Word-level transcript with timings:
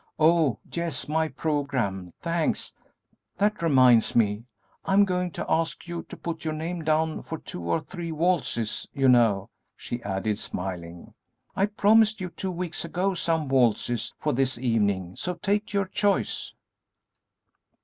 Oh, 0.17 0.57
yes, 0.73 1.07
my 1.07 1.27
programme; 1.27 2.11
thanks! 2.23 2.73
That 3.37 3.61
reminds 3.61 4.15
me, 4.15 4.45
I 4.83 4.93
am 4.93 5.05
going 5.05 5.29
to 5.33 5.45
ask 5.47 5.87
you 5.87 6.01
to 6.09 6.17
put 6.17 6.43
your 6.43 6.55
name 6.55 6.83
down 6.83 7.21
for 7.21 7.37
two 7.37 7.61
or 7.61 7.81
three 7.81 8.11
waltzes; 8.11 8.87
you 8.93 9.07
know," 9.07 9.51
she 9.75 10.01
added, 10.01 10.39
smiling, 10.39 11.13
"I 11.55 11.67
promised 11.67 12.19
you 12.19 12.29
two 12.31 12.49
weeks 12.49 12.83
ago 12.83 13.13
some 13.13 13.47
waltzes 13.47 14.11
for 14.17 14.33
this 14.33 14.57
evening, 14.57 15.17
so 15.17 15.35
take 15.35 15.71
your 15.71 15.85
choice." 15.85 16.51